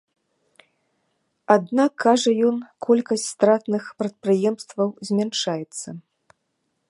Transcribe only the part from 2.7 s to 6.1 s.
колькасць стратных прадпрыемстваў змяншаецца.